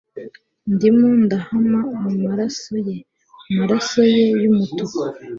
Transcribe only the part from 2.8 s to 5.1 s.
ye, maraso ye yumutuku